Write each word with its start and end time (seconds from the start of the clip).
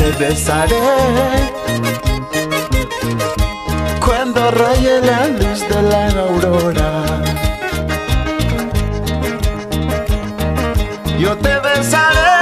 te 0.00 0.10
besaré 0.12 0.80
cuando 4.04 4.50
raye 4.50 5.00
la 5.02 5.26
luz 5.28 5.60
de 5.68 5.82
la 5.90 6.02
aurora. 6.26 6.90
Yo 11.18 11.36
te 11.36 11.54
besaré 11.68 12.32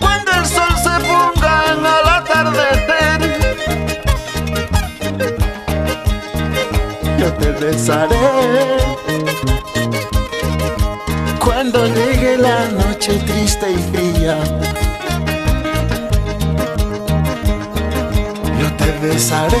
cuando 0.00 0.30
el 0.38 0.46
sol 0.56 0.74
se 0.86 0.94
ponga 1.08 1.54
en 1.72 1.80
el 1.96 2.06
atardecer. 2.18 3.20
Yo 7.20 7.28
te 7.34 7.48
besaré 7.64 8.28
cuando 11.70 11.94
llegue 11.94 12.38
la 12.38 12.66
noche 12.68 13.12
triste 13.26 13.70
y 13.70 13.76
fría. 13.90 14.38
Yo 18.58 18.72
te 18.76 19.06
besaré 19.06 19.56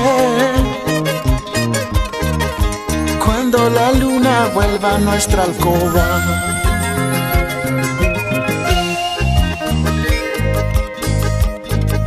cuando 3.22 3.68
la 3.68 3.92
luna 3.92 4.48
vuelva 4.54 4.94
a 4.94 4.98
nuestra 4.98 5.42
alcoba. 5.42 6.06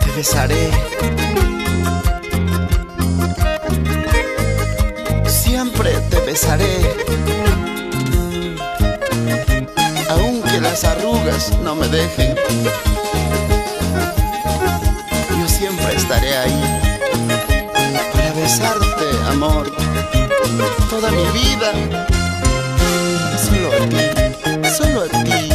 Te 0.04 0.12
besaré. 0.16 0.72
Siempre 5.26 5.92
te 6.10 6.20
besaré. 6.22 7.31
Las 10.72 10.86
arrugas 10.86 11.52
no 11.64 11.76
me 11.76 11.86
dejen. 11.90 12.34
Yo 15.38 15.50
siempre 15.50 15.94
estaré 15.94 16.38
ahí 16.38 16.82
para 18.14 18.32
besarte, 18.32 19.06
amor, 19.28 19.70
toda 20.90 21.12
mi 21.12 21.26
vida. 21.38 21.74
Solo 23.38 23.68
a 23.68 23.90
ti, 23.90 24.72
solo 24.78 25.02
a 25.02 25.24
ti. 25.26 25.52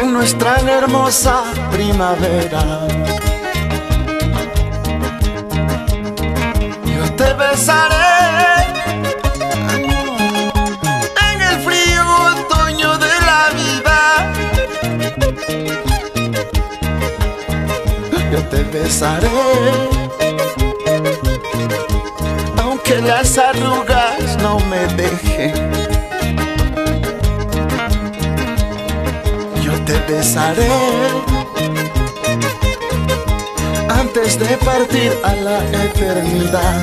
En 0.00 0.14
nuestra 0.14 0.56
hermosa 0.60 1.42
primavera. 1.70 2.88
Yo 6.86 7.12
te 7.16 7.34
besaré 7.34 8.64
en 11.34 11.42
el 11.42 11.60
frío 11.60 12.02
otoño 12.32 12.96
de 12.96 13.14
la 13.28 13.50
vida. 13.60 14.32
Yo 18.32 18.42
te 18.48 18.62
besaré 18.72 19.28
aunque 22.56 23.02
las 23.02 23.36
arrugas 23.36 24.38
no 24.40 24.58
me 24.60 24.86
dejen. 24.94 25.61
Antes 33.88 34.38
de 34.38 34.56
partir 34.58 35.12
a 35.24 35.34
la 35.34 35.58
eternidad. 35.84 36.74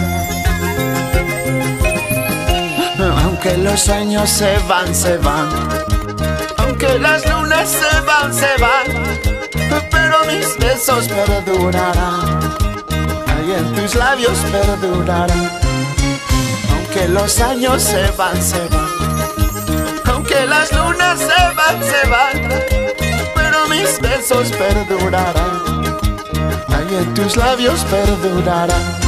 Aunque 3.24 3.58
los 3.58 3.88
años 3.88 4.30
se 4.30 4.58
van, 4.68 4.94
se 4.94 5.18
van. 5.20 5.48
Aunque 6.58 7.00
las 7.00 7.26
lunas 7.30 7.70
se 7.70 8.02
van, 8.02 8.34
se 8.34 8.52
van. 8.60 8.88
Pero 9.90 10.18
mis 10.26 10.58
besos 10.58 11.08
perdurarán. 11.08 12.40
Ahí 13.28 13.54
en 13.58 13.74
tus 13.74 13.96
labios 13.96 14.38
perdurarán. 14.52 15.60
Aunque 16.74 17.08
los 17.08 17.40
años 17.40 17.82
se 17.84 18.12
van, 18.18 18.42
se 18.42 18.68
van. 18.68 20.04
Aunque 20.14 20.46
las 20.46 20.74
lunas 20.74 21.20
se 21.20 21.56
van, 21.56 21.84
se 21.84 22.10
van 22.10 22.89
mis 23.80 24.00
besos 24.02 24.52
perdurarán, 24.52 25.86
ahí 26.68 26.96
en 27.02 27.14
tus 27.14 27.38
labios 27.38 27.86
perdurarán. 27.86 29.00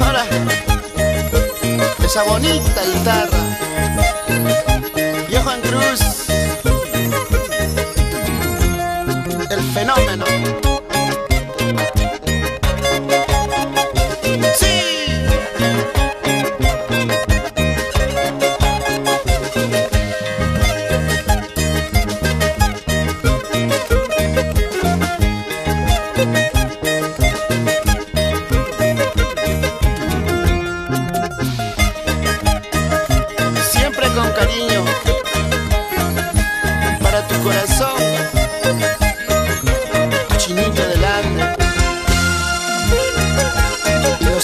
Ahora, 0.00 0.24
esa 2.04 2.22
bonita 2.22 2.82
guitarra, 2.84 3.57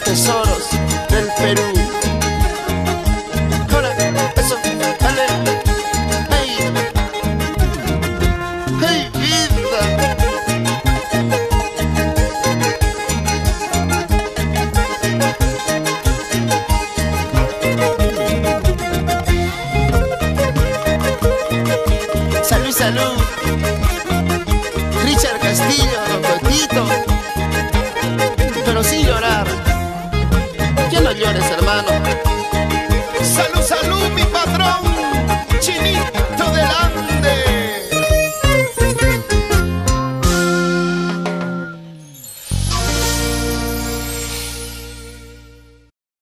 tesoros 0.04 0.68
del 1.08 1.28
Perú. 1.38 1.62
Hey. 8.80 9.10
Salud, 22.42 22.72
salud. 22.72 23.73
padres, 31.34 31.50
hermanos. 31.50 31.93